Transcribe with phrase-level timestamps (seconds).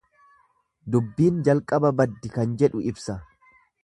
[0.95, 3.17] Dubbin jalqaba baddi kan jedhu ibsa.